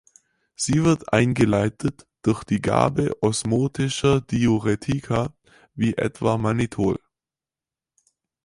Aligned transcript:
Sie 0.55 0.83
wird 0.83 1.13
eingeleitet 1.13 2.07
durch 2.23 2.43
die 2.43 2.59
Gabe 2.59 3.15
osmotischer 3.21 4.19
Diuretika 4.21 5.31
wie 5.75 5.93
etwa 5.95 6.39
Mannitol. 6.39 6.97